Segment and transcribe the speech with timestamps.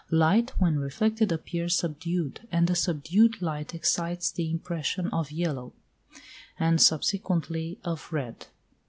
[0.09, 5.73] Light when reflected appears subdued, and a subdued light excites the impression of yellow,
[6.59, 8.47] and subsequently of red.